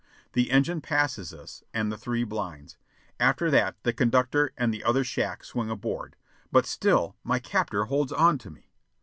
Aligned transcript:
The 0.33 0.49
engine 0.49 0.81
passes 0.81 1.31
us, 1.31 1.63
and 1.75 1.91
the 1.91 1.95
three 1.97 2.23
blinds. 2.23 2.79
After 3.19 3.51
that, 3.51 3.75
the 3.83 3.93
conductor 3.93 4.51
and 4.57 4.73
the 4.73 4.83
other 4.83 5.03
shack 5.03 5.43
swing 5.43 5.69
aboard. 5.69 6.15
But 6.51 6.65
still 6.65 7.15
my 7.23 7.37
captor 7.37 7.83
holds 7.85 8.11
on 8.11 8.39
to 8.39 8.49
me. 8.49 8.71